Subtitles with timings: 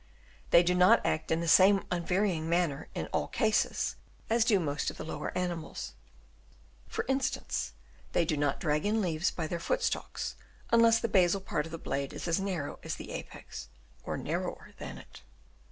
[0.49, 3.97] They do not act in the same unvarying manner in all cases,
[4.31, 5.93] as do most of the lower animals;
[6.87, 7.73] for instance,
[8.11, 10.37] they do not drag in leaves by their 316 CONCLUSION.
[10.39, 10.41] Chap.
[10.41, 10.41] VII.
[10.41, 13.67] foot stalks, unless the basal part of the blade is as narrow as the apex,
[14.03, 15.21] or narrower than it.